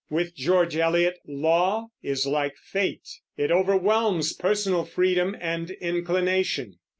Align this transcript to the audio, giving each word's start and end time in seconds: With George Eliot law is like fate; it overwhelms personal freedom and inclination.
With 0.09 0.33
George 0.33 0.75
Eliot 0.77 1.19
law 1.27 1.89
is 2.01 2.25
like 2.25 2.55
fate; 2.57 3.07
it 3.37 3.51
overwhelms 3.51 4.33
personal 4.33 4.83
freedom 4.83 5.37
and 5.39 5.69
inclination. 5.69 6.79